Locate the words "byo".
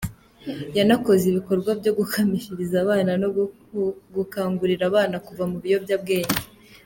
1.79-1.91